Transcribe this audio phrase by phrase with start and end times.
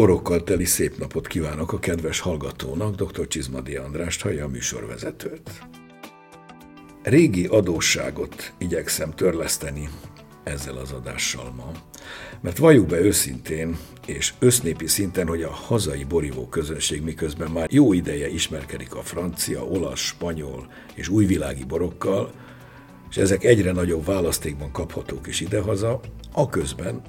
[0.00, 3.28] Borokkal teli szép napot kívánok a kedves hallgatónak, dr.
[3.28, 5.50] Csizmadi Andrást, hallja a műsorvezetőt.
[7.02, 9.88] Régi adósságot igyekszem törleszteni
[10.44, 11.70] ezzel az adással ma,
[12.40, 13.76] mert valljuk be őszintén
[14.06, 19.64] és össznépi szinten, hogy a hazai borívó közönség miközben már jó ideje ismerkedik a francia,
[19.64, 22.32] olasz, spanyol és újvilági borokkal,
[23.10, 26.00] és ezek egyre nagyobb választékban kaphatók is idehaza,
[26.32, 27.02] a közben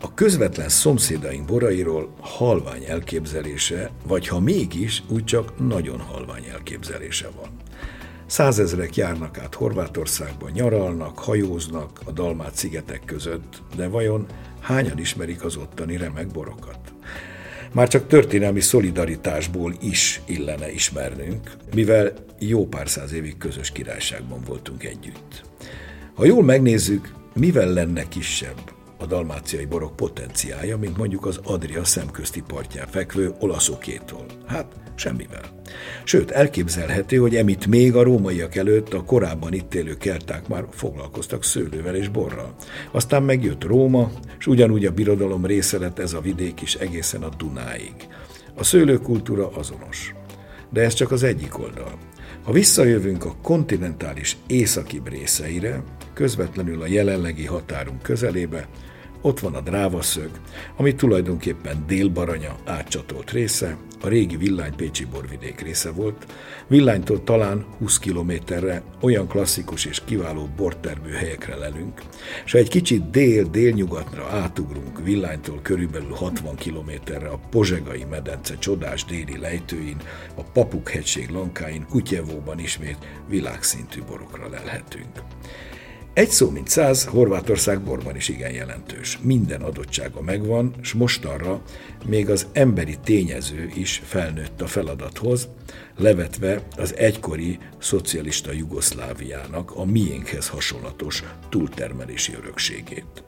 [0.00, 7.50] a közvetlen szomszédaink borairól halvány elképzelése, vagy ha mégis, úgy csak nagyon halvány elképzelése van.
[8.26, 14.26] Százezrek járnak át Horvátországba, nyaralnak, hajóznak a Dalmát szigetek között, de vajon
[14.60, 16.78] hányan ismerik az ottani remek borokat?
[17.72, 24.84] Már csak történelmi szolidaritásból is illene ismernünk, mivel jó pár száz évig közös királyságban voltunk
[24.84, 25.44] együtt.
[26.14, 32.42] Ha jól megnézzük, mivel lenne kisebb a dalmáciai borok potenciája, mint mondjuk az Adria szemközti
[32.46, 34.24] partján fekvő olaszokétól?
[34.46, 35.42] Hát semmivel.
[36.04, 41.44] Sőt, elképzelhető, hogy emit még a rómaiak előtt a korábban itt élő kelták már foglalkoztak
[41.44, 42.54] szőlővel és borral.
[42.90, 47.28] Aztán megjött Róma, és ugyanúgy a birodalom része lett ez a vidék is egészen a
[47.36, 47.94] Dunáig.
[48.54, 50.14] A szőlőkultúra azonos.
[50.70, 51.98] De ez csak az egyik oldal.
[52.44, 55.82] Ha visszajövünk a kontinentális északibb részeire,
[56.14, 58.68] közvetlenül a jelenlegi határunk közelébe,
[59.26, 60.30] ott van a drávaszög,
[60.76, 66.26] ami tulajdonképpen Dél-Baranya átcsatolt része, a régi Villány-Pécsi borvidék része volt.
[66.66, 72.02] Villánytól talán 20 kilométerre olyan klasszikus és kiváló bortermő helyekre lelünk,
[72.44, 79.38] és ha egy kicsit dél-délnyugatra átugrunk Villánytól körülbelül 60 kilométerre a Pozsegai medence csodás déli
[79.38, 79.96] lejtőin,
[80.34, 85.22] a Papuk-hegység lankáin, Kutyevóban ismét világszintű borokra lelhetünk.
[86.16, 89.18] Egy szó mint száz, Horvátország borban is igen jelentős.
[89.22, 91.62] Minden adottsága megvan, s mostanra
[92.06, 95.48] még az emberi tényező is felnőtt a feladathoz,
[95.96, 103.24] levetve az egykori szocialista Jugoszláviának a miénkhez hasonlatos túltermelési örökségét.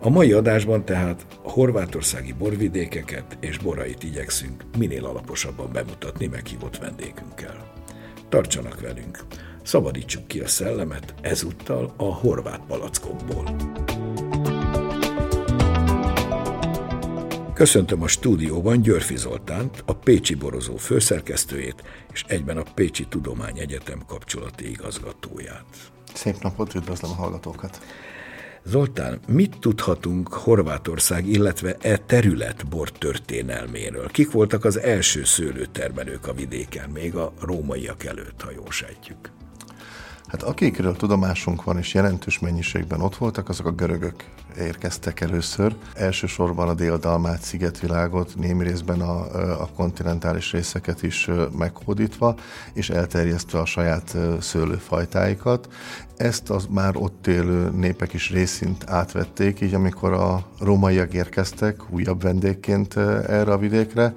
[0.00, 7.72] A mai adásban tehát horvátországi borvidékeket és borait igyekszünk minél alaposabban bemutatni meghívott vendégünkkel.
[8.28, 9.18] Tartsanak velünk!
[9.62, 13.56] Szabadítsuk ki a szellemet ezúttal a horvát palackokból.
[17.54, 24.70] Köszöntöm a stúdióban Györfi Zoltánt, a Pécsi Borozó főszerkesztőjét, és egyben a Pécsi Tudományegyetem kapcsolati
[24.70, 25.92] igazgatóját.
[26.14, 27.80] Szép napot, üdvözlöm a hallgatókat!
[28.64, 34.08] Zoltán, mit tudhatunk Horvátország, illetve e terület bor történelméről?
[34.08, 39.30] Kik voltak az első szőlőtermelők a vidéken, még a rómaiak előtt, ha jól sejtjük?
[40.32, 44.24] Hát akikről tudomásunk van és jelentős mennyiségben ott voltak, azok a görögök
[44.58, 45.76] érkeztek először.
[45.94, 49.20] Elsősorban a dél-dalmát szigetvilágot, némi részben a,
[49.62, 52.34] a kontinentális részeket is meghódítva,
[52.72, 55.68] és elterjesztve a saját szőlőfajtáikat.
[56.16, 62.22] Ezt az már ott élő népek is részint átvették, így amikor a rómaiak érkeztek újabb
[62.22, 64.14] vendégként erre a vidékre,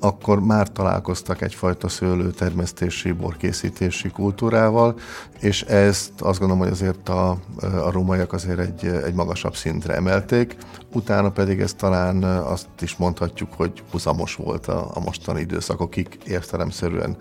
[0.00, 4.98] akkor már találkoztak egyfajta szőlőtermesztési, borkészítési kultúrával,
[5.40, 10.56] és ezt azt gondolom, hogy azért a, a rómaiak azért egy, egy magasabb szintre emelték.
[10.92, 17.16] Utána pedig ez talán azt is mondhatjuk, hogy huzamos volt a, a mostani időszakokig értelemszerűen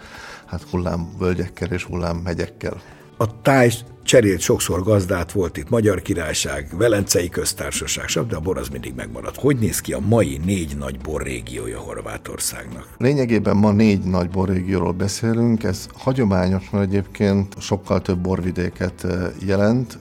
[0.46, 2.82] hát hullámvölgyekkel és hullámhegyekkel.
[3.18, 3.72] A táj
[4.04, 9.40] cserélt sokszor gazdát, volt itt Magyar Királyság, Velencei Köztársaság, de a bor az mindig megmaradt.
[9.40, 12.88] Hogy néz ki a mai négy nagy borrégiója Horvátországnak?
[12.98, 19.98] Lényegében ma négy nagy borrégióról beszélünk, ez hagyományosan egyébként sokkal több borvidéket eh, jelent,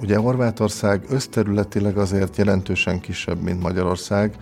[0.00, 4.34] Ugye Horvátország összterületileg azért jelentősen kisebb, mint Magyarország,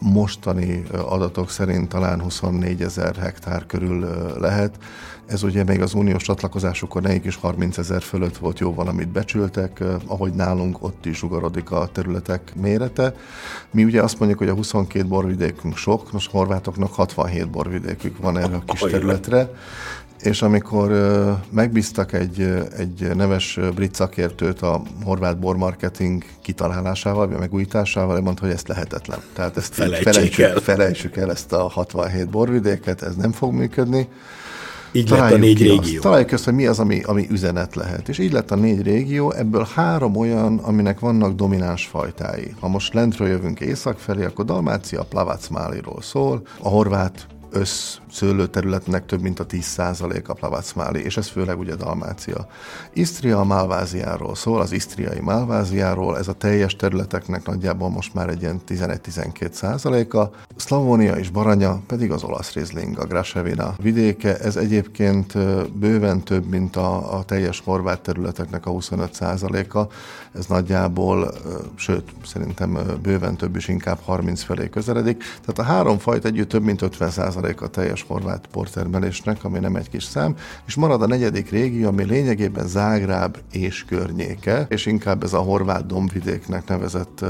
[0.00, 4.06] mostani adatok szerint talán 24 ezer hektár körül
[4.38, 4.78] lehet.
[5.26, 9.82] Ez ugye még az uniós csatlakozásukor nekik is 30 ezer fölött volt jó valamit becsültek,
[10.06, 13.14] ahogy nálunk ott is ugarodik a területek mérete.
[13.70, 18.56] Mi ugye azt mondjuk, hogy a 22 borvidékünk sok, most horvátoknak 67 borvidékük van erre
[18.56, 19.50] a kis területre,
[20.22, 20.90] és amikor
[21.50, 22.40] megbíztak egy,
[22.78, 29.18] egy neves brit szakértőt a horvát bormarketing kitalálásával, vagy megújításával, mondta, hogy ezt lehetetlen.
[29.32, 30.56] Tehát ezt felejtsük el.
[30.56, 34.08] felejtsük el ezt a 67 borvidéket, ez nem fog működni.
[34.92, 35.78] Így találjuk lett a négy régió.
[35.78, 38.08] Azt, találjuk azt, hogy mi az, ami, ami üzenet lehet.
[38.08, 42.54] És így lett a négy régió, ebből három olyan, aminek vannak domináns fajtái.
[42.60, 49.20] Ha most lentről jövünk észak felé, akkor Dalmácia Plavacmáliról szól, a horvát össz szőlőterületnek több
[49.20, 52.46] mint a 10% a Plavacmáli, és ez főleg ugye Dalmácia.
[52.92, 58.42] Isztria a Málváziáról szól, az isztriai Málváziáról, ez a teljes területeknek nagyjából most már egy
[58.42, 60.30] ilyen 11-12 százaléka.
[60.56, 65.38] Szlavónia és Baranya pedig az olasz Riesling, a Grasevina vidéke, ez egyébként
[65.72, 69.88] bőven több, mint a, a teljes horvát területeknek a 25 százaléka,
[70.34, 71.34] ez nagyjából,
[71.74, 75.18] sőt, szerintem bőven több is, inkább 30 felé közeledik.
[75.18, 79.76] Tehát a három fajt együtt több mint 50 százalék a teljes horvát portermelésnek, ami nem
[79.76, 85.22] egy kis szám, és marad a negyedik régió, ami lényegében Zágráb és környéke, és inkább
[85.22, 87.24] ez a horvát dombvidéknek nevezett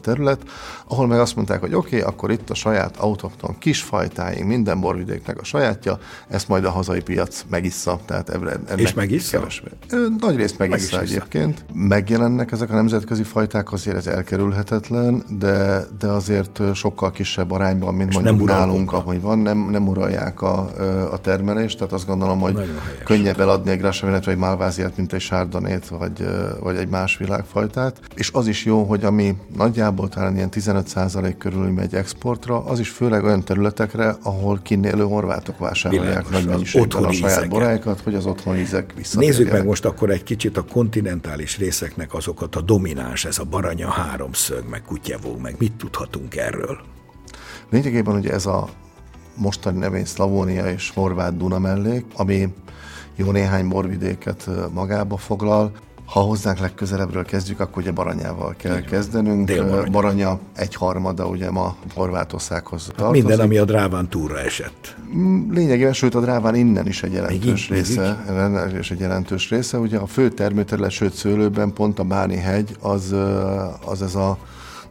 [0.00, 0.42] terület,
[0.88, 4.80] ahol meg azt mondták, hogy oké, okay, akkor itt a saját autokton kis fajtáink, minden
[4.80, 8.00] borvidéknek a sajátja, ezt majd a hazai piac megissza.
[8.04, 9.38] Tehát ebbre, ennek és megissza?
[9.38, 9.72] Kevesebb.
[10.20, 11.64] Nagy részt megissza Meg egyébként.
[11.72, 18.08] Megjelennek ezek a nemzetközi fajták, azért ez elkerülhetetlen, de, de azért sokkal kisebb arányban, mint
[18.08, 20.70] és mondjuk nálunk, ahogy van, nem, nem uralják a,
[21.12, 22.70] a termelést, tehát azt gondolom, hogy
[23.04, 26.26] könnyebb eladni egy Grassavinet vagy egy Malváziát, mint egy Sárdonét, vagy,
[26.60, 28.00] vagy egy más világfajtát.
[28.14, 32.90] És az is jó, hogy ami nagyjából talán ilyen 15% körül megy exportra, az is
[32.90, 38.56] főleg olyan területekre, ahol kinnélő horvátok vásárolják nagy mennyiségben a saját boráikat, hogy az otthon
[38.56, 43.44] ízek Nézzük meg most akkor egy kicsit a kontinentális részeknek azokat a domináns, ez a
[43.44, 46.78] Baranya háromszög, meg Kutyevó, meg mit tudhatunk erről?
[47.70, 48.68] Lényegében ugye ez a
[49.38, 52.54] mostani nevén Szlavónia és Horvát Duna mellék, ami
[53.16, 55.72] jó néhány borvidéket magába foglal.
[56.04, 58.88] Ha hozzánk legközelebbről kezdjük, akkor ugye Baranyával kell Igen.
[58.88, 59.46] kezdenünk.
[59.46, 59.90] Dél-Baranya.
[59.90, 63.22] Baranya egyharmada ugye ma Horvátországhoz tartozik.
[63.22, 64.96] Minden, ami a Dráván túra esett.
[65.16, 69.50] Mm, lényegében, sőt a Dráván innen is egy jelentős még része, még és egy jelentős
[69.50, 69.78] része.
[69.78, 73.14] Ugye a fő termőterület, sőt szőlőben pont a Báni hegy, az,
[73.84, 74.38] az ez a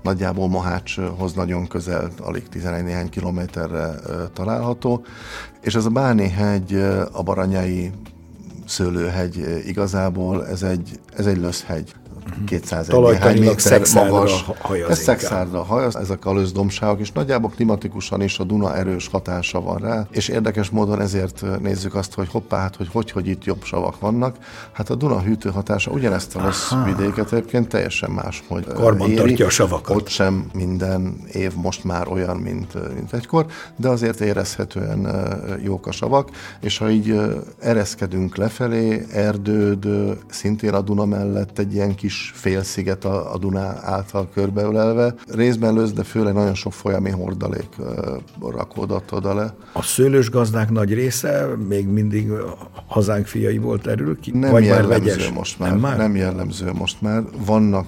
[0.07, 3.95] nagyjából Mohácshoz nagyon közel, alig 11 néhány kilométerre
[4.33, 5.05] található,
[5.61, 6.73] és ez a Báni hegy,
[7.11, 7.91] a Baranyai
[8.65, 11.93] szőlőhegy igazából, ez egy, ez egy löszhegy.
[12.45, 14.45] 200 néhány méter magas.
[14.89, 19.77] Ez szexárdra hajaz, ezek a lőzdomságok, és nagyjából klimatikusan is a Duna erős hatása van
[19.77, 23.63] rá, és érdekes módon ezért nézzük azt, hogy hoppá, hát hogy hogy, hogy itt jobb
[23.63, 24.35] savak vannak.
[24.71, 29.17] Hát a Duna hűtő hatása ugyanezt a rossz vidéket egyébként teljesen más, hogy Karban éri.
[29.17, 29.95] tartja a savakat.
[29.95, 33.45] Ott sem minden év most már olyan, mint, mint egykor,
[33.75, 35.07] de azért érezhetően
[35.63, 36.29] jók a savak,
[36.61, 37.19] és ha így
[37.59, 39.87] ereszkedünk lefelé, erdőd,
[40.29, 45.13] szintén a Duna mellett egy ilyen kis félsziget a, a Duná által körbeölelve.
[45.27, 47.75] Részben löz, de főleg nagyon sok folyami hordalék
[48.41, 49.55] rakódott oda le.
[49.73, 52.31] A szőlős gazdák nagy része még mindig
[52.85, 54.31] hazánk fiaiból terül ki?
[54.31, 55.69] Nem Vagy jellemző már most már.
[55.69, 55.97] Nem, már?
[55.97, 57.23] nem jellemző most már.
[57.45, 57.87] Vannak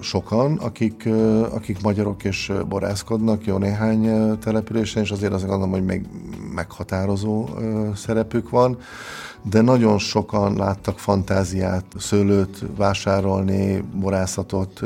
[0.00, 1.08] sokan, akik,
[1.50, 6.06] akik magyarok és borászkodnak jó néhány településen, és azért azt gondolom, hogy még
[6.54, 7.48] meghatározó
[7.94, 8.78] szerepük van
[9.50, 14.80] de nagyon sokan láttak fantáziát, szőlőt vásárolni, borászatot,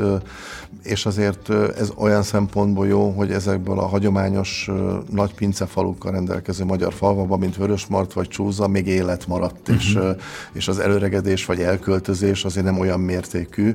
[0.83, 4.69] és azért ez olyan szempontból jó, hogy ezekből a hagyományos
[5.11, 9.75] nagy pincefalukkal rendelkező magyar falvakban, mint Vörösmart vagy Csúza, még élet maradt, uh-huh.
[9.75, 10.09] és, mhm.
[10.53, 13.73] és az előregedés vagy elköltözés azért nem olyan mértékű,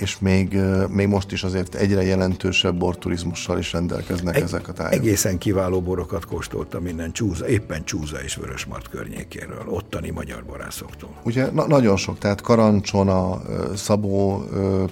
[0.00, 0.58] és még,
[0.88, 4.92] még most is azért egyre jelentősebb borturizmussal is rendelkeznek Egy, ezek a tájak.
[4.92, 11.10] Egészen kiváló borokat kóstoltam minden Csúza, éppen Csúza és Vörösmart környékéről, ottani magyar borászoktól.
[11.22, 13.42] Ugye na, nagyon sok, tehát Karancsona,
[13.74, 14.44] Szabó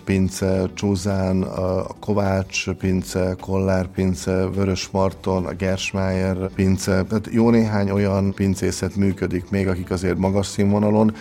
[0.04, 8.34] pince, Csúzán, a Kovács pince, Kollár pince, Vörösmarton, a Gersmájer pince, tehát jó néhány olyan
[8.34, 11.14] pincészet működik még, akik azért magas színvonalon,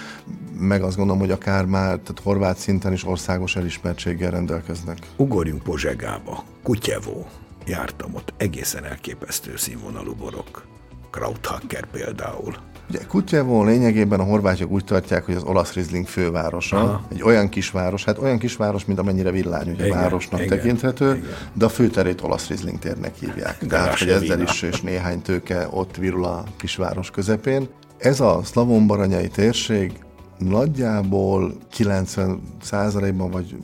[0.60, 4.98] meg azt gondolom, hogy akár már tehát horvát szinten is országos elismertséggel rendelkeznek.
[5.16, 7.28] Ugorjunk Pozsegába, Kutyevó.
[7.66, 10.66] Jártam ott, egészen elképesztő színvonalú borok.
[11.12, 12.56] Krauthacker például.
[12.90, 17.08] Ugye Kutyevó lényegében a horvátok úgy tartják, hogy az olasz Rizling fővárosa, Aha.
[17.12, 21.30] egy olyan kisváros, hát olyan kisváros, mint amennyire Villány ugye igen, városnak igen, tekinthető, igen.
[21.54, 23.58] de a főterét olasz Rizling térnek hívják.
[23.60, 27.68] De Tehát, hogy ezzel is és néhány tőke ott virul a kisváros közepén.
[27.98, 30.05] Ez a szlavonbaranyai térség
[30.38, 33.58] nagyjából 90 százalékban, vagy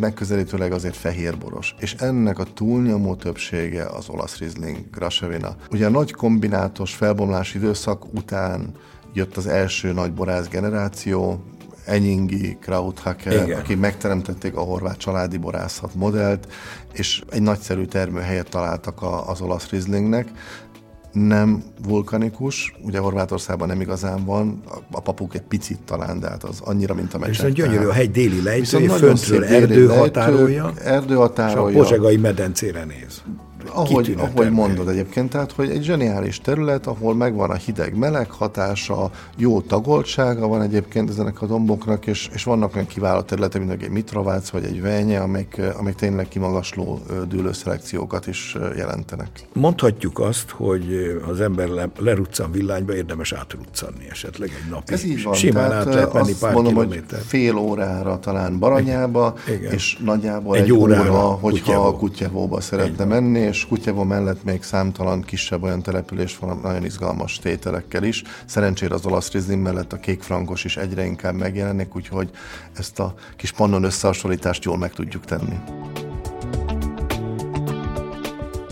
[0.00, 1.74] megközelítőleg azért fehérboros.
[1.78, 5.56] És ennek a túlnyomó többsége az olasz Riesling Grasevina.
[5.70, 8.74] Ugye a nagy kombinátos felbomlás időszak után
[9.12, 11.40] jött az első nagy borász generáció,
[11.86, 13.58] Enyingi, Krauthacker, Igen.
[13.58, 16.52] akik megteremtették a horvát családi borászat modellt,
[16.92, 20.28] és egy nagyszerű termőhelyet találtak az olasz Rieslingnek,
[21.16, 26.60] nem vulkanikus, ugye Horvátországban nem igazán van, a papuk egy picit talán, de hát az
[26.60, 27.34] annyira, mint a mecsek.
[27.34, 32.84] Viszont gyönyörű a hegy déli lejtő, föntről erdő határolja, erdő határolja, és a pozsegai medencére
[32.84, 33.22] néz.
[33.72, 39.60] Ahogy, ahogy mondod egyébként, tehát hogy egy zseniális terület, ahol megvan a hideg-meleg hatása, jó
[39.60, 44.48] tagoltsága van egyébként ezenek a domboknak, és, és vannak olyan kiváló területek, mint egy Mitrovác
[44.48, 49.28] vagy egy Venye, amik, amik tényleg kimagasló dűlőszelekciókat is jelentenek.
[49.52, 54.92] Mondhatjuk azt, hogy az ember le, leruccan villányba, érdemes átruccanni esetleg egy napig.
[54.94, 55.34] Ez így van.
[55.34, 57.18] Simán át lehet menni pár mondom, kilométer.
[57.18, 59.72] hogy fél órára talán Baranyába, Igen.
[59.72, 64.62] és nagyjából egy, egy órára, óra, hogyha a Kutyevóba szeretne menni, és Kutyevó mellett még
[64.62, 68.22] számtalan kisebb olyan település van, nagyon izgalmas tételekkel is.
[68.46, 72.30] Szerencsére az olasz rizling mellett a kék frankos is egyre inkább megjelenik, úgyhogy
[72.76, 75.58] ezt a kis pannon összehasonlítást jól meg tudjuk tenni.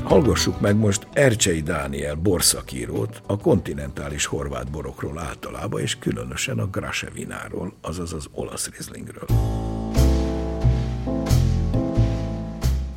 [0.03, 7.73] Hallgassuk meg most Ercsei Dániel borszakírót a kontinentális horvát borokról általában, és különösen a Grasevináról,
[7.81, 9.26] azaz az olasz rizlingről.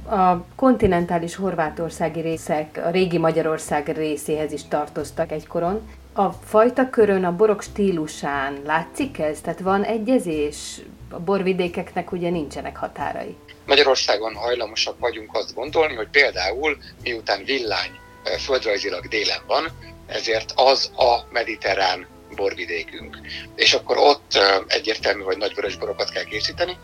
[0.10, 5.90] A kontinentális horvátországi részek a régi Magyarország részéhez is tartoztak egykoron.
[6.14, 9.42] A fajta körön, a borok stílusán látszik ez?
[9.42, 10.80] Tehát van egyezés?
[11.12, 13.36] A borvidékeknek ugye nincsenek határai.
[13.66, 17.92] Magyarországon hajlamosak vagyunk azt gondolni, hogy például miután villány
[18.40, 19.64] földrajzilag délen van,
[20.08, 23.18] ezért az a mediterrán borvidékünk.
[23.56, 26.78] És akkor ott egyértelmű, hogy nagyvörös borokat kell készíteni,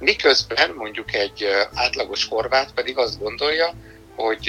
[0.00, 3.74] miközben mondjuk egy átlagos horvát pedig azt gondolja,
[4.16, 4.48] hogy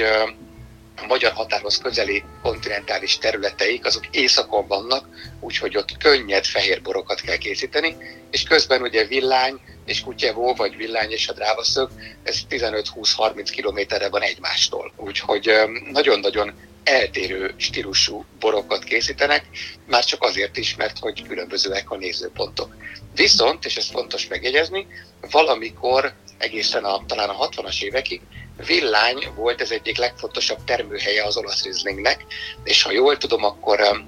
[0.96, 5.08] a magyar határhoz közeli kontinentális területeik, azok északon vannak,
[5.40, 7.98] úgyhogy ott könnyed fehér borokat kell készíteni,
[8.32, 11.92] és közben ugye villány és kutyevó, vagy villány és a drávaszög,
[12.24, 14.94] ez 15-20-30 kilométerre van egymástól.
[14.98, 15.52] Úgyhogy
[15.92, 19.46] nagyon-nagyon eltérő stílusú borokat készítenek,
[19.88, 22.76] már csak azért is, mert hogy különbözőek a nézőpontok.
[23.16, 24.88] Viszont, és ez fontos megjegyezni,
[25.32, 28.22] valamikor egészen a, talán a 60-as évekig
[28.66, 32.26] Villány volt ez egyik legfontosabb termőhelye az olasz rizlingnek,
[32.64, 34.06] és ha jól tudom, akkor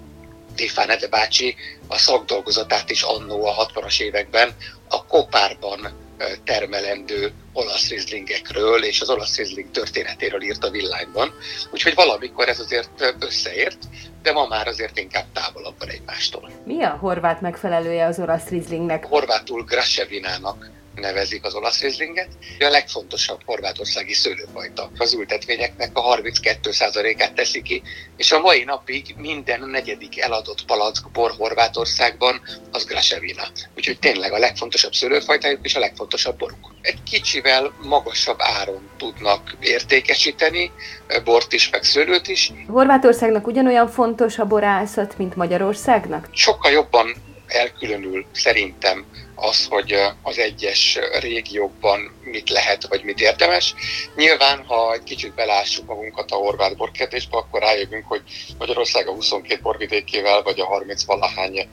[0.55, 1.55] Tifán Ede bácsi
[1.87, 4.55] a szakdolgozatát is annó a 60-as években
[4.87, 6.02] a kopárban
[6.43, 11.33] termelendő olasz rizlingekről és az olasz rizling történetéről írt a villányban.
[11.71, 13.77] Úgyhogy valamikor ez azért összeért,
[14.21, 16.49] de ma már azért inkább távolabb van egymástól.
[16.65, 19.05] Mi a horvát megfelelője az olasz rizlingnek?
[19.05, 22.27] Horvátul Grasevinának nevezik az olasz rizlinget.
[22.59, 24.91] A legfontosabb horvátországi szőlőfajta.
[24.97, 27.81] Az ültetvényeknek a 32%-át teszi ki,
[28.17, 33.43] és a mai napig minden negyedik eladott palack bor Horvátországban az Grasevina.
[33.75, 36.73] Úgyhogy tényleg a legfontosabb szőlőfajtájuk és a legfontosabb boruk.
[36.81, 40.71] Egy kicsivel magasabb áron tudnak értékesíteni
[41.23, 42.51] bort is, meg szőlőt is.
[42.67, 46.27] Horvátországnak ugyanolyan fontos a borászat, mint Magyarországnak?
[46.31, 47.13] Sokkal jobban
[47.53, 49.05] elkülönül szerintem
[49.35, 53.73] az, hogy az egyes régiókban mit lehet, vagy mit érdemes.
[54.15, 58.21] Nyilván, ha egy kicsit belássuk magunkat a horvát borkedésbe, akkor rájövünk, hogy
[58.57, 61.67] Magyarország a 22 borvidékével, vagy a 30 valahány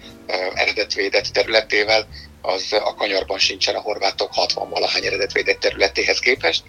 [0.55, 2.07] eredetvédett területével,
[2.43, 6.63] az a kanyarban sincsen a horvátok 60 valahány eredetvédett területéhez képest,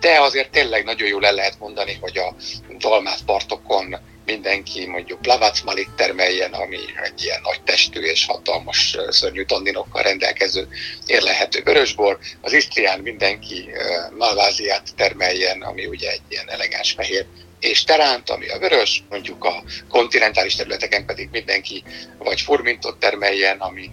[0.00, 2.34] de azért tényleg nagyon jól el lehet mondani, hogy a
[2.78, 5.20] Dalmát partokon mindenki mondjuk
[5.64, 10.68] Malit termeljen, ami egy ilyen nagy testű és hatalmas szörnyű tanninokkal rendelkező
[11.06, 12.18] érlehető vörösbor.
[12.40, 13.70] Az Isztrián mindenki
[14.18, 17.26] Malváziát termeljen, ami ugye egy ilyen elegáns fehér
[17.60, 21.82] és teránt, ami a vörös, mondjuk a kontinentális területeken pedig mindenki
[22.18, 23.90] vagy furmintot termeljen, ami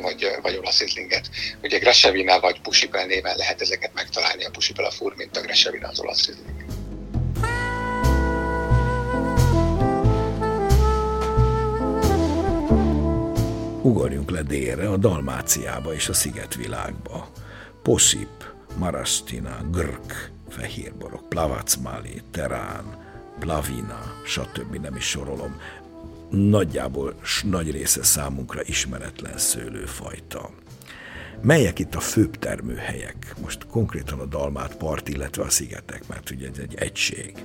[0.00, 1.30] vagy, vagy olasz izlinget.
[1.62, 6.00] Ugye Grasevina vagy Pusipel néven lehet ezeket megtalálni, a Pusipel a furmint, a Grasevina az
[6.00, 6.64] olasz izling.
[13.82, 17.30] Ugorjunk le délre, a Dalmáciába és a szigetvilágba.
[17.82, 18.44] Poszip,
[18.76, 23.04] Marastina, Grk, Fehérborok, Plavacmali, Terán,
[23.38, 24.76] Plavina, stb.
[24.76, 25.60] nem is sorolom.
[26.34, 30.50] Nagyjából nagy része számunkra ismeretlen szőlőfajta.
[31.42, 33.34] Melyek itt a főbb termőhelyek?
[33.42, 37.44] Most konkrétan a Dalmát part, illetve a szigetek, mert ugye ez egy egység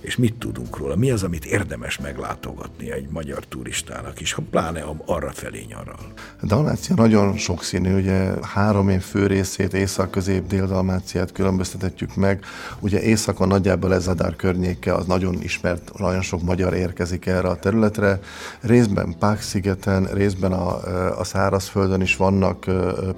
[0.00, 4.84] és mit tudunk róla, mi az, amit érdemes meglátogatni egy magyar turistának is, ha pláne
[5.04, 5.98] arra felé nyaral.
[6.42, 12.44] Dalmácia nagyon sokszínű, ugye három év fő részét, észak, közép, dél Dalmáciát különböztetjük meg.
[12.80, 17.58] Ugye északon nagyjából ez Zadár környéke, az nagyon ismert, nagyon sok magyar érkezik erre a
[17.58, 18.20] területre.
[18.60, 20.80] Részben Pák-szigeten, részben a,
[21.18, 22.66] a szárazföldön is vannak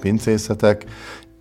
[0.01, 0.85] pincészetek,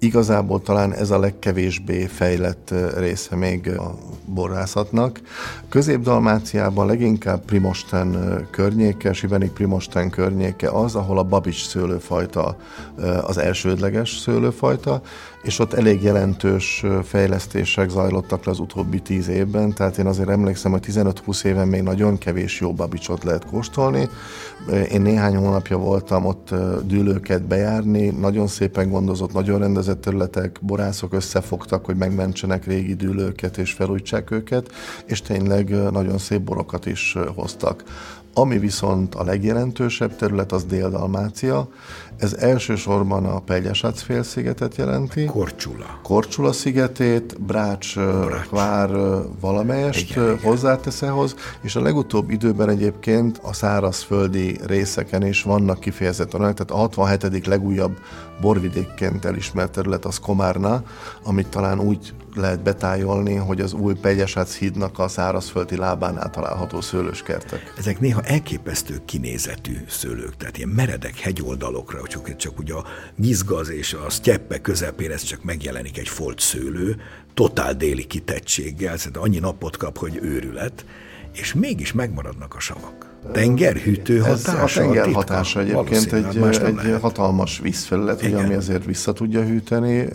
[0.03, 5.21] Igazából talán ez a legkevésbé fejlett része még a borászatnak.
[5.69, 12.57] Közép-Dalmáciában leginkább Primosten környéke, Sivenik Primosten környéke az, ahol a babics szőlőfajta
[13.21, 15.01] az elsődleges szőlőfajta,
[15.41, 20.71] és ott elég jelentős fejlesztések zajlottak le az utóbbi tíz évben, tehát én azért emlékszem,
[20.71, 24.09] hogy 15-20 éven még nagyon kevés jó babicsot lehet kóstolni.
[24.91, 26.49] Én néhány hónapja voltam ott
[26.83, 33.71] dűlőket bejárni, nagyon szépen gondozott, nagyon rendezett területek, borászok összefogtak, hogy megmentsenek régi dűlőket és
[33.71, 34.71] felújítsák őket,
[35.05, 37.83] és tényleg nagyon szép borokat is hoztak.
[38.33, 41.67] Ami viszont a legjelentősebb terület az Dél-Dalmácia.
[42.17, 45.25] Ez elsősorban a Pegyesác félszigetet jelenti.
[45.25, 45.99] Korcsula.
[46.03, 48.49] Korcsula szigetét, Brács, Brács.
[48.49, 48.89] vár
[49.39, 56.39] valamelyest igen, hozzátesz ehhoz, és a legutóbb időben egyébként a szárazföldi részeken is vannak kifejezetten
[56.39, 57.47] tehát a 67.
[57.47, 57.97] legújabb
[58.41, 60.83] borvidékként elismert terület az Komárna,
[61.23, 67.73] amit talán úgy lehet betájolni, hogy az új Pegyesác hídnak a szárazföldi lábánál található szőlőskertek.
[67.77, 72.85] Ezek néha elképesztő kinézetű szőlők, tehát ilyen meredek hegyoldalokra, csak, csak ugye a
[73.15, 76.95] gizgaz és a sztyeppe közepén ez csak megjelenik egy folt szőlő,
[77.33, 80.85] totál déli kitettséggel, szerintem annyi napot kap, hogy őrület,
[81.33, 84.61] és mégis megmaradnak a savak tengerhűtő hatása?
[84.63, 90.07] Ez a tenger hatása egyébként egy, egy hatalmas vízfelület, ugye, ami azért vissza tudja hűteni.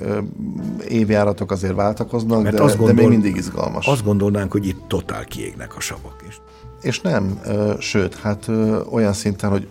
[0.88, 3.86] Évjáratok azért váltakoznak, Mert de, azt gondol, de még mindig izgalmas.
[3.86, 6.40] Azt gondolnánk, hogy itt totál kiégnek a savak is.
[6.82, 7.40] És nem,
[7.78, 8.48] sőt, hát
[8.90, 9.66] olyan szinten, hogy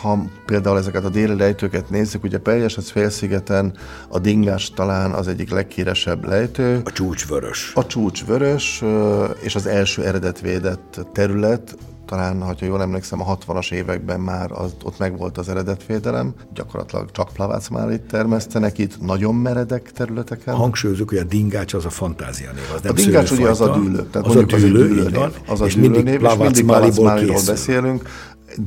[0.00, 3.76] ha például ezeket a déli lejtőket nézzük, ugye Peljesec félszigeten
[4.08, 6.80] a dingás talán az egyik legkíresebb lejtő.
[6.84, 7.72] A csúcsvörös.
[7.74, 8.82] A csúcsvörös,
[9.40, 11.76] és az első eredetvédett terület,
[12.10, 17.30] talán, ha jól emlékszem, a 60-as években már az, ott megvolt az eredetvédelem, gyakorlatilag csak
[17.90, 20.54] itt termesztenek itt, nagyon meredek területeken.
[20.54, 23.78] Hangsúlyozunk, hogy a dingács az a fantázia név, az nem A dingács ugye az a
[23.78, 26.18] dűlő, tehát az a dűlő, az a dűlő név, az a dűlő név, és mindig
[26.18, 28.08] Plavacmáliról beszélünk,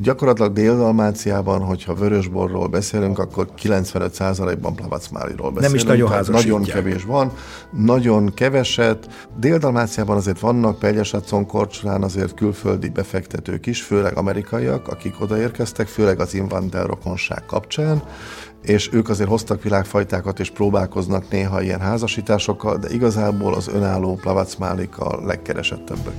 [0.02, 5.62] Gyakorlatilag Dél-Dalmáciában, hogyha vörösborról beszélünk, akkor 95%-ban Plavacmáliról beszélünk.
[5.62, 6.46] Nem is nagyon házasítják.
[6.46, 7.32] Nagyon kevés van,
[7.72, 9.28] nagyon keveset.
[9.40, 16.34] Dél-Dalmáciában azért vannak Pegyesacon, Korcsolán azért külföldi befektetők is, főleg amerikaiak, akik odaérkeztek, főleg az
[16.34, 18.04] Invander rokonság kapcsán,
[18.62, 24.98] és ők azért hoztak világfajtákat, és próbálkoznak néha ilyen házasításokkal, de igazából az önálló Plavacmálik
[24.98, 26.16] a legkeresettebbek.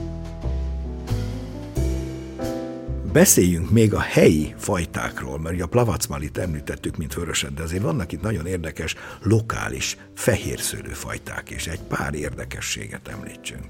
[3.15, 8.13] Beszéljünk még a helyi fajtákról, mert ugye a plavacmalit említettük, mint vöröset, de azért vannak
[8.13, 13.65] itt nagyon érdekes, lokális, fehérszőlő fajták, és egy pár érdekességet említsünk.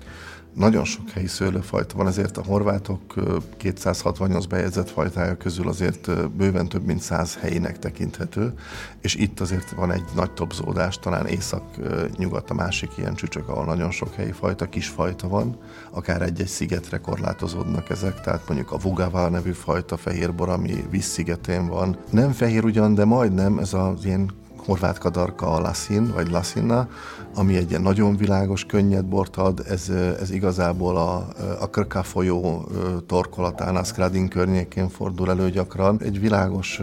[0.54, 3.14] Nagyon sok helyi szőlőfajta van, ezért a horvátok
[3.56, 8.54] 268 bejegyzett fajtája közül azért bőven több mint 100 helyinek tekinthető,
[9.00, 13.90] és itt azért van egy nagy topzódás, talán észak-nyugat a másik ilyen csücsök, ahol nagyon
[13.90, 15.56] sok helyi fajta, kis fajta van,
[15.90, 21.96] akár egy-egy szigetre korlátozódnak ezek, tehát mondjuk a Vugava nevű fajta fehérbor, ami vízszigetén van.
[22.10, 24.30] Nem fehér ugyan, de majdnem, ez az ilyen
[24.66, 26.88] horvát kadarka a Lasin, vagy Lasinna,
[27.34, 29.88] ami egy ilyen nagyon világos, könnyed bort ad, ez,
[30.20, 31.28] ez igazából a,
[31.60, 32.68] a Krka folyó
[33.06, 36.80] torkolatán, Skradin környékén fordul elő gyakran, egy világos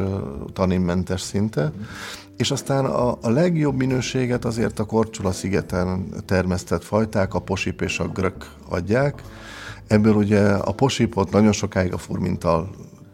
[0.53, 1.71] taninmentes szinte,
[2.37, 7.99] és aztán a, a legjobb minőséget azért a Korcsula szigeten termesztett fajták, a posip és
[7.99, 9.21] a grök adják.
[9.87, 12.69] Ebből ugye a posipot nagyon sokáig a furmintal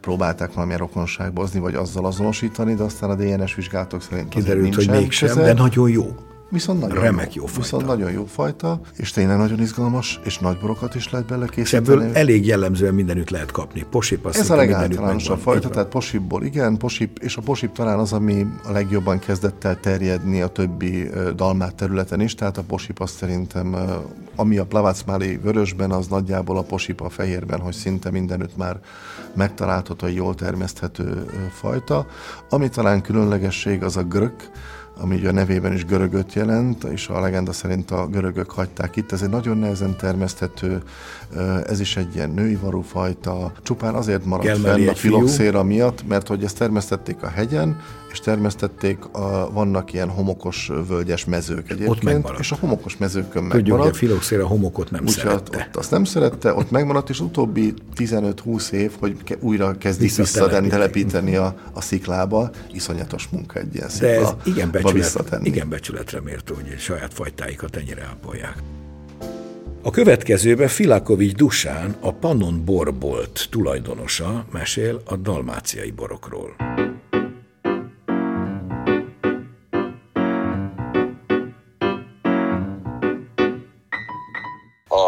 [0.08, 4.90] próbálták valamilyen rokonságba hozni, vagy azzal azonosítani, de aztán a DNS vizsgálatok szerint Kiderült, hogy
[4.90, 6.16] mégsem, de nagyon jó.
[6.50, 7.62] Viszont nagyon Remek jó, jó fajta.
[7.62, 11.84] Viszont nagyon jó fajta, és tényleg nagyon izgalmas, és nagy borokat is lehet bele készíteni.
[11.84, 13.86] És ebből elég jellemzően mindenütt lehet kapni.
[13.90, 18.14] Posip azt Ez a legáltalánosabb fajta, tehát posipból igen, posip, és a posip talán az,
[18.14, 23.16] ami a legjobban kezdett el terjedni a többi dalmát területen is, tehát a posip azt
[23.16, 23.76] szerintem,
[24.36, 28.80] ami a plavacmáli vörösben, az nagyjából a posip a fehérben, hogy szinte mindenütt már
[29.36, 32.06] megtalálható egy jól termeszthető fajta.
[32.50, 34.50] Ami talán különlegesség, az a grök,
[35.00, 39.12] ami ugye a nevében is görögöt jelent, és a legenda szerint a görögök hagyták itt.
[39.12, 40.82] Ez egy nagyon nehezen termeszthető,
[41.68, 46.28] ez is egy ilyen női varúfajta, csupán azért maradt Gelmeli fenn a filoxéra miatt, mert
[46.28, 47.80] hogy ezt termesztették a hegyen,
[48.18, 53.58] és termesztették, a, vannak ilyen homokos völgyes mezők egyébként, ott és a homokos mezőkön megmaradt.
[53.58, 55.68] Tudjuk, hogy a filoxéra homokot nem Úgy, szerette.
[55.68, 61.36] Ott, azt nem szerette, ott megmaradt, és utóbbi 15-20 év, hogy ke, újra kezdik visszatelepíteni
[61.36, 64.08] a, a sziklába, iszonyatos munka egy ilyen szikla.
[64.08, 68.64] De ez igen, becsület, igen becsületre mértő, hogy saját fajtáikat ennyire ápolják.
[69.82, 76.56] A következőben Filakovics Dusán, a Pannon borbolt tulajdonosa mesél a dalmáciai borokról.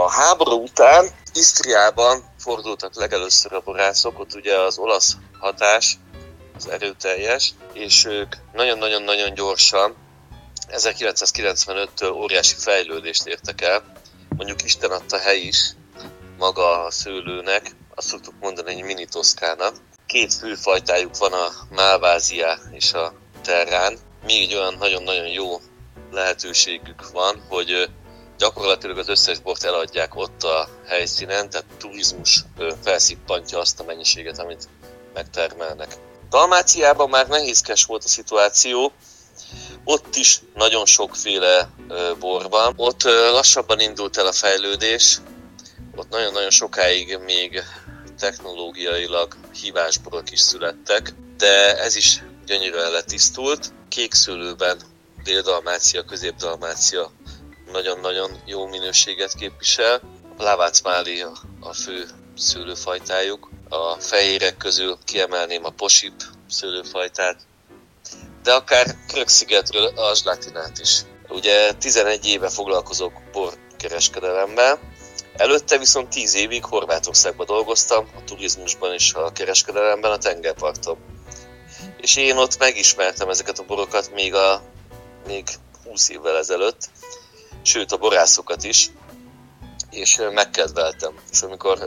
[0.09, 5.97] A háború után Isztriában fordultak legelőször a borászok, ott ugye az olasz hatás
[6.55, 9.95] az erőteljes, és ők nagyon-nagyon-nagyon gyorsan
[10.69, 13.83] 1995-től óriási fejlődést értek el.
[14.37, 15.73] Mondjuk Isten adta hely is
[16.37, 19.71] maga a szőlőnek, azt szoktuk mondani, egy mini toszkána.
[20.05, 23.97] Két főfajtájuk van a Malvázia és a Terrán.
[24.25, 25.61] Még olyan nagyon-nagyon jó
[26.11, 27.89] lehetőségük van, hogy
[28.39, 32.43] gyakorlatilag az összes bort eladják ott a helyszínen, tehát turizmus
[32.83, 34.69] felszippantja azt a mennyiséget, amit
[35.13, 35.95] megtermelnek.
[36.29, 38.91] Dalmáciában már nehézkes volt a szituáció,
[39.83, 41.69] ott is nagyon sokféle
[42.19, 42.73] bor van.
[42.77, 45.17] Ott lassabban indult el a fejlődés,
[45.95, 47.63] ott nagyon-nagyon sokáig még
[48.19, 53.73] technológiailag hívásborok is születtek, de ez is gyönyörűen letisztult.
[53.89, 54.81] Kékszőlőben
[55.23, 57.11] Dél-Dalmácia, Közép-Dalmácia
[57.71, 60.01] nagyon-nagyon jó minőséget képvisel.
[60.37, 61.25] A Máli
[61.59, 63.49] a, fő szőlőfajtájuk.
[63.69, 66.13] A fehérek közül kiemelném a posip
[66.49, 67.41] szőlőfajtát,
[68.43, 71.01] de akár Krökszigetről a Zslatinát is.
[71.27, 74.79] Ugye 11 éve foglalkozok borkereskedelemmel,
[75.39, 80.97] Előtte viszont 10 évig Horvátországban dolgoztam, a turizmusban és a kereskedelemben, a tengerparton.
[81.97, 84.61] És én ott megismertem ezeket a borokat még, a,
[85.27, 85.47] még
[85.85, 86.89] 20 évvel ezelőtt,
[87.63, 88.89] sőt a borászokat is,
[89.89, 91.13] és megkedveltem.
[91.31, 91.85] És amikor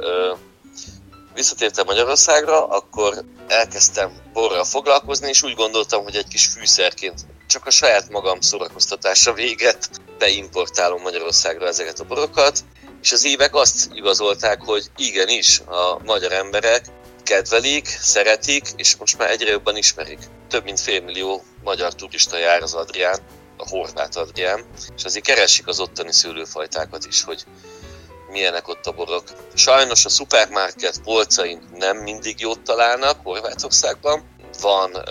[1.34, 7.70] visszatértem Magyarországra, akkor elkezdtem borral foglalkozni, és úgy gondoltam, hogy egy kis fűszerként csak a
[7.70, 12.64] saját magam szórakoztatása véget beimportálom Magyarországra ezeket a borokat,
[13.02, 16.86] és az évek azt igazolták, hogy igenis a magyar emberek
[17.22, 20.18] kedvelik, szeretik, és most már egyre jobban ismerik.
[20.48, 23.18] Több mint félmillió magyar turista jár az Adrián,
[23.56, 24.64] a horvát Adrián,
[24.96, 27.44] és azért keresik az ottani szőlőfajtákat is, hogy
[28.30, 29.24] milyenek ott a borok.
[29.54, 35.04] Sajnos a szupermarket polcain nem mindig jót találnak Horvátországban, van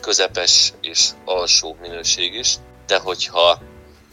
[0.00, 3.60] közepes és alsó minőség is, de hogyha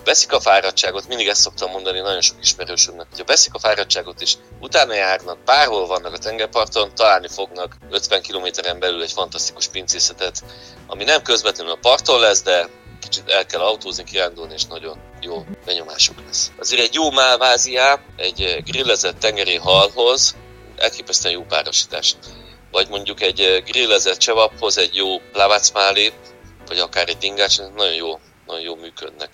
[0.04, 4.34] veszik a fáradtságot, mindig ezt szoktam mondani nagyon sok ismerősömnek, hogyha veszik a fáradtságot és
[4.60, 10.44] utána járnak, bárhol vannak a tengerparton, találni fognak 50 kilométeren belül egy fantasztikus pincészetet,
[10.88, 12.70] ami nem közvetlenül a parton lesz, de
[13.10, 16.52] kicsit el kell autózni, kirándulni, és nagyon jó benyomásuk lesz.
[16.60, 20.36] Azért egy jó málváziá, egy grillezett tengeri halhoz
[20.76, 22.16] elképesztően jó párosítás.
[22.72, 26.14] Vagy mondjuk egy grillezett csevaphoz egy jó lávácmálé,
[26.68, 29.30] vagy akár egy dingács, nagyon jó, nagyon jó működnek.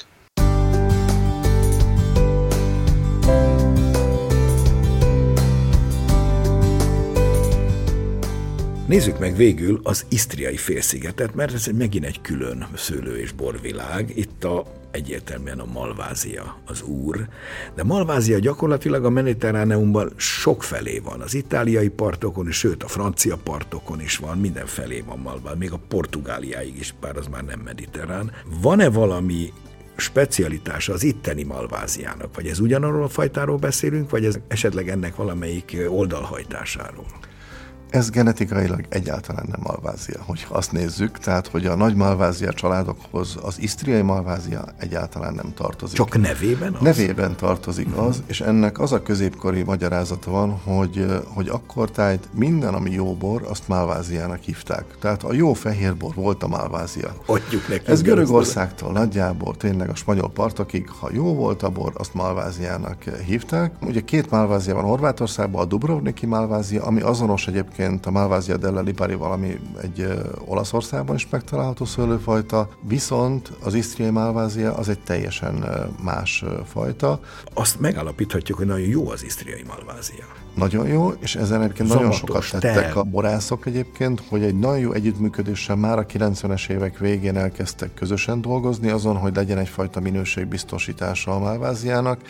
[8.88, 14.12] Nézzük meg végül az Isztriai félszigetet, mert ez megint egy külön szőlő- és borvilág.
[14.16, 17.28] Itt a egyértelműen a Malvázia az úr,
[17.76, 21.22] de Malvázia gyakorlatilag a Mediterráneumban sok felé van.
[21.22, 25.80] Az itáliai partokon, és sőt a francia partokon is van, mindenfelé van Malvázia, még a
[25.88, 28.32] Portugáliáig is, bár az már nem mediterrán.
[28.62, 29.54] Van-e valami
[29.96, 32.36] specialitása az itteni malváziának?
[32.36, 37.06] Vagy ez ugyanarról a fajtáról beszélünk, vagy ez esetleg ennek valamelyik oldalhajtásáról?
[37.96, 43.62] Ez genetikailag egyáltalán nem malvázia, hogyha azt nézzük, tehát hogy a nagy malvázia családokhoz az
[43.62, 45.98] isztriai malvázia egyáltalán nem tartozik.
[45.98, 46.82] Csak nevében az?
[46.82, 48.06] Nevében tartozik uh-huh.
[48.06, 53.14] az, és ennek az a középkori magyarázata van, hogy, hogy akkor tájt minden, ami jó
[53.14, 54.86] bor, azt malváziának hívták.
[55.00, 57.16] Tehát a jó fehér bor volt a malvázia.
[57.26, 57.92] Adjuk neki.
[57.92, 63.74] Ez Görögországtól nagyjából tényleg a spanyol partokig, ha jó volt a bor, azt malváziának hívták.
[63.82, 68.82] Ugye két malvázia van Horvátországban, a Dubrovniki malvázia, ami azonos egyébként egyébként a Malvasia della
[68.82, 70.08] Lipari valami egy
[70.46, 75.66] Olaszországban is megtalálható szőlőfajta, viszont az Isztriai Malvázia az egy teljesen
[76.04, 77.20] más fajta.
[77.54, 80.45] Azt megállapíthatjuk, hogy nagyon jó az Isztriai Malvázia.
[80.56, 82.98] Nagyon jó, és ezen egyébként nagyon sokat tettek tel.
[82.98, 88.42] a borászok egyébként, hogy egy nagyon jó együttműködéssel már a 90-es évek végén elkezdtek közösen
[88.42, 92.22] dolgozni azon, hogy legyen egyfajta minőségbiztosítása a Malváziának,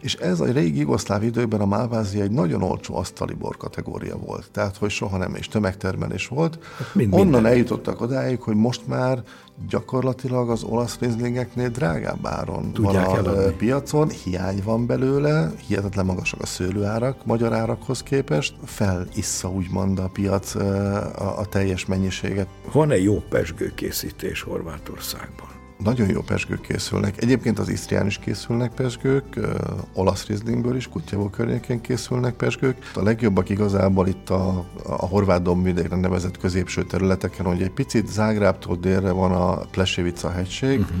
[0.00, 4.50] és ez a régi jugoszláv időben a Malvázia egy nagyon olcsó asztali bor kategória volt.
[4.52, 6.58] Tehát, hogy soha nem is tömegtermelés volt.
[6.78, 7.46] Hát mind, Onnan minden.
[7.46, 9.22] eljutottak odáig, hogy most már
[9.68, 13.52] gyakorlatilag az olasz rizlingeknél drágább áron Tudják van a eladni.
[13.56, 20.54] piacon, hiány van belőle, hihetetlen magasak a szőlőárak magyar árakhoz képest, felissza úgymond a piac
[20.54, 22.48] a, a teljes mennyiséget.
[22.72, 25.61] Van-e jó pesgőkészítés Horvátországban?
[25.84, 27.22] Nagyon jó pesgők készülnek.
[27.22, 29.24] Egyébként az Isztrián is készülnek pesgők,
[29.92, 32.90] olasz rizlingből is, Kutyavó környékén készülnek pesgők.
[32.94, 38.76] A legjobbak igazából itt a, a horvát dombvidékre nevezett középső területeken, hogy egy picit Zágrábtól
[38.76, 40.96] délre van a Plesevica hegység, uh-huh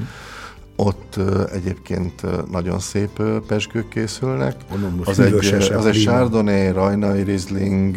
[0.76, 1.18] ott
[1.52, 4.56] egyébként nagyon szép pesgők készülnek.
[5.04, 7.96] Az egy, az egy Chardonnay, Rajnai Riesling,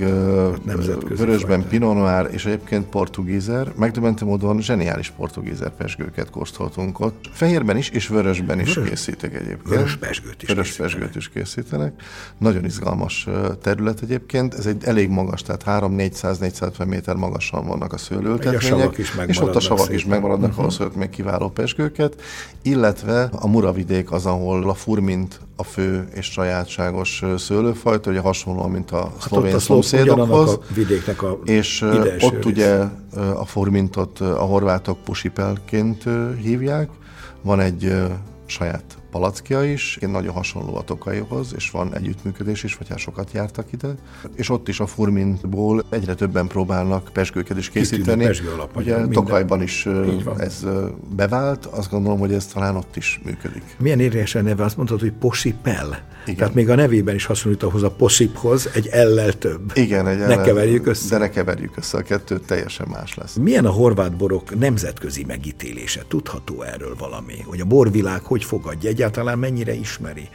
[1.18, 3.72] vörösben van, Pinot Noir, és egyébként portugízer.
[3.76, 7.30] Megdöbbentő módon zseniális portugízer pesgőket kóstoltunk ott.
[7.32, 9.70] Fehérben is, és vörösben is Vörös, készítek egyébként.
[9.70, 10.92] Vörös pesgőt is Vörös készítenek.
[10.92, 12.02] pesgőt is készítenek.
[12.38, 13.28] Nagyon izgalmas
[13.62, 14.54] terület egyébként.
[14.54, 18.98] Ez egy elég magas, tehát 3-400-450 méter magasan vannak a szőlőültetvények.
[19.28, 20.64] És ott a savak is megmaradnak uh-huh.
[20.64, 22.22] ahhoz, hogy még kiváló pesgőket
[22.66, 28.92] illetve a Muravidék az, ahol a furmint a fő és sajátságos szőlőfajta, ugye hasonlóan, mint
[28.92, 30.50] a hát szlovén szomszédokhoz.
[30.50, 31.82] A vidéknek a és
[32.22, 32.46] ott rész.
[32.46, 32.78] ugye
[33.36, 36.04] a furmintot a horvátok pusipelként
[36.42, 36.90] hívják.
[37.42, 37.94] Van egy
[38.46, 38.84] saját
[39.16, 43.72] palackja is, én nagyon hasonló a tokaihoz, és van együttműködés is, vagy hát sokat jártak
[43.72, 43.88] ide.
[44.36, 48.26] És ott is a furmintból egyre többen próbálnak pesgőket is készíteni.
[48.54, 49.12] alap, Ugye minden.
[49.12, 49.88] Tokajban is
[50.38, 50.66] ez
[51.16, 53.64] bevált, azt gondolom, hogy ez talán ott is működik.
[53.80, 56.14] Milyen érdekesen neve, azt mondtad, hogy posipel.
[56.26, 56.38] Igen.
[56.38, 59.72] Tehát még a nevében is hasonlít ahhoz a posiphoz, egy ellel több.
[59.74, 61.10] Igen, egy Ne keverjük össze.
[61.10, 63.36] De ne keverjük össze, a kettő teljesen más lesz.
[63.36, 66.04] Milyen a horvát borok nemzetközi megítélése?
[66.08, 67.42] Tudható erről valami?
[67.46, 68.92] Hogy a borvilág hogy fogadja?
[69.06, 70.30] Egyáltalán mennyire ismeri?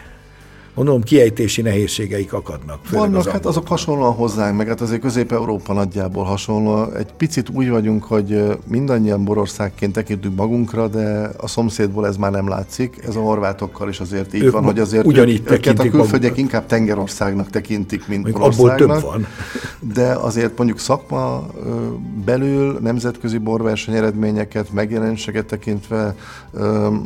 [0.75, 2.91] Mondom, kiejtési nehézségeik akadnak.
[2.91, 6.93] Vannak, hát azok hasonlóan hozzánk, meg hát azért Közép-Európa nagyjából hasonló.
[6.93, 12.49] Egy picit úgy vagyunk, hogy mindannyian borországként tekintünk magunkra, de a szomszédból ez már nem
[12.49, 13.05] látszik.
[13.09, 16.37] Ez a horvátokkal is azért így ők van, hogy azért ugyanígy ők, őket a külföldiek
[16.37, 18.97] inkább tengerországnak tekintik, mint mondjuk borországnak.
[18.97, 19.27] Abból több van.
[19.95, 21.47] De azért mondjuk szakma
[22.25, 26.15] belül nemzetközi borverseny eredményeket, megjelenéseket tekintve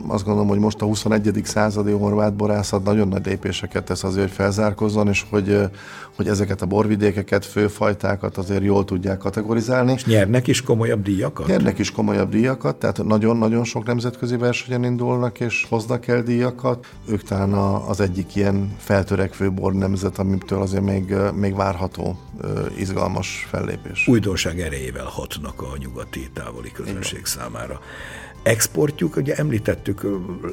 [0.06, 1.40] azt gondolom, hogy most a 21.
[1.44, 5.58] századi horvát borászat nagyon nagy lépés lépéseket tesz azért, hogy felzárkozzon, és hogy,
[6.16, 9.92] hogy ezeket a borvidékeket, főfajtákat azért jól tudják kategorizálni.
[9.92, 11.46] És nyernek is komolyabb díjakat?
[11.46, 16.86] Nyernek is komolyabb díjakat, tehát nagyon-nagyon sok nemzetközi versenyen indulnak, és hoznak el díjakat.
[17.08, 17.52] Ők talán
[17.88, 22.18] az egyik ilyen feltörekvő bornemzet, amitől azért még, még várható
[22.78, 24.08] izgalmas fellépés.
[24.08, 27.30] Újdonság erejével hatnak a nyugati távoli közönség Igen.
[27.30, 27.80] számára
[28.44, 30.06] exportjuk, ugye említettük,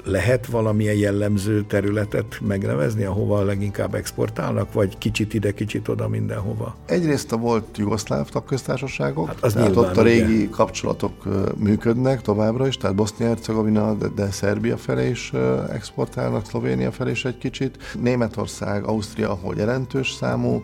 [0.04, 6.76] lehet valamilyen jellemző területet megnevezni, ahova leginkább exportálnak, vagy kicsit ide, kicsit oda, mindenhova?
[6.86, 10.50] Egyrészt a volt jugoszláv tagköztársaságok, hát az tehát ott a régi ugye?
[10.50, 11.14] kapcsolatok
[11.58, 15.32] működnek továbbra is, tehát Bosznia-Hercegovina, de, de Szerbia felé is
[15.72, 17.78] exportálnak, Szlovénia felé is egy kicsit.
[18.00, 20.64] Németország, Ausztria, ahol jelentős számú,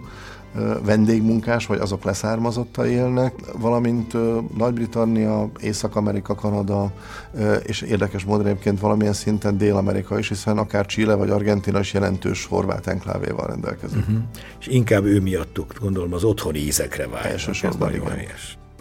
[0.83, 4.13] vendégmunkás, vagy azok leszármazottai élnek, valamint
[4.57, 6.91] Nagy-Britannia, Észak-Amerika, Kanada,
[7.63, 12.45] és érdekes módon egyébként valamilyen szinten Dél-Amerika is, hiszen akár Chile vagy Argentina is jelentős
[12.45, 13.99] horvát enklávéval rendelkezik.
[13.99, 14.17] Uh-huh.
[14.59, 17.31] És inkább ő miattuk, gondolom, az otthoni ízekre várják.
[17.31, 18.17] Elsősorban igen.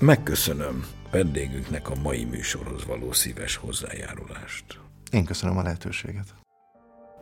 [0.00, 4.64] Megköszönöm vendégünknek a mai műsorhoz való szíves hozzájárulást.
[5.10, 6.45] Én köszönöm a lehetőséget.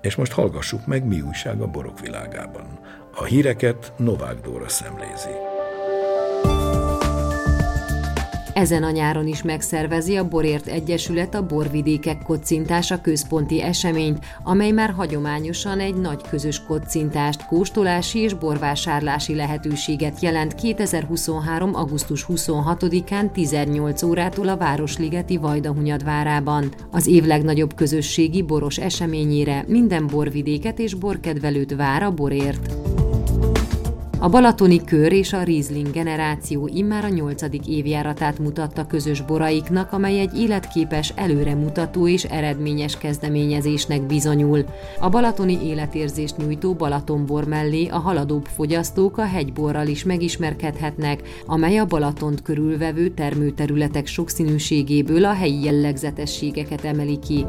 [0.04, 2.78] És most hallgassuk meg, mi újság a borok világában.
[3.14, 5.53] A híreket Novák Dóra szemlézi.
[8.54, 14.90] Ezen a nyáron is megszervezi a Borért Egyesület a Borvidékek kocintása központi eseményt, amely már
[14.90, 21.74] hagyományosan egy nagy közös kocintást, kóstolási és borvásárlási lehetőséget jelent 2023.
[21.74, 26.74] augusztus 26-án 18 órától a Városligeti Vajdahunyadvárában.
[26.90, 32.83] Az év legnagyobb közösségi boros eseményére minden borvidéket és borkedvelőt vár a Borért.
[34.24, 40.20] A Balatoni Kör és a Riesling generáció immár a nyolcadik évjáratát mutatta közös boraiknak, amely
[40.20, 44.64] egy életképes, előremutató és eredményes kezdeményezésnek bizonyul.
[45.00, 51.84] A balatoni életérzést nyújtó Balatonbor mellé a haladóbb fogyasztók a hegyborral is megismerkedhetnek, amely a
[51.84, 57.44] Balatont körülvevő termőterületek sokszínűségéből a helyi jellegzetességeket emeli ki.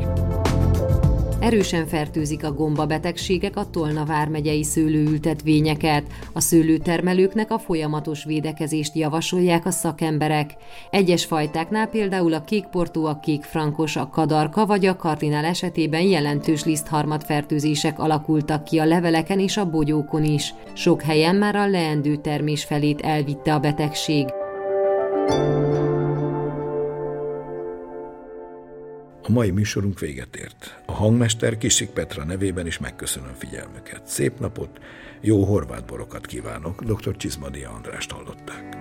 [1.40, 6.04] Erősen fertőzik a gombabetegségek a Tolna vármegyei szőlőültetvényeket.
[6.34, 10.56] A szőlőtermelőknek a folyamatos védekezést javasolják a szakemberek.
[10.90, 17.24] Egyes fajtáknál például a kékportó, a kékfrankos, a kadarka vagy a kardinál esetében jelentős lisztharmat
[17.24, 20.54] fertőzések alakultak ki a leveleken és a bogyókon is.
[20.74, 24.26] Sok helyen már a leendő termés felét elvitte a betegség.
[29.28, 30.82] A mai műsorunk véget ért.
[30.86, 34.02] A hangmester Kisik Petra nevében is megköszönöm figyelmüket.
[34.08, 34.80] Szép napot,
[35.22, 36.84] jó horvát borokat kívánok.
[36.84, 37.18] Dr.
[37.18, 38.78] Csizmadia Andrást hallották.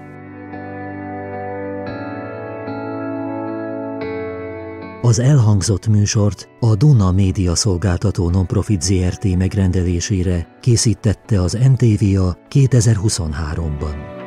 [5.02, 14.23] Az elhangzott műsort a Duna Média Szolgáltató Nonprofit ZRT megrendelésére készítette az NTVA 2023-ban.